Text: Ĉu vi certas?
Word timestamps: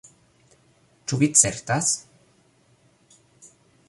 Ĉu 1.11 1.19
vi 1.23 1.29
certas? 1.41 1.89